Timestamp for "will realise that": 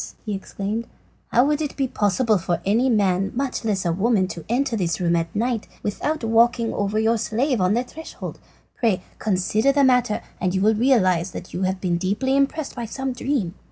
10.61-11.53